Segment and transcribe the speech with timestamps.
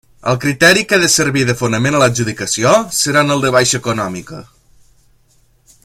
[0.29, 4.41] El criteri que ha de servir de fonament a l'adjudicació seran el de baixa econòmica.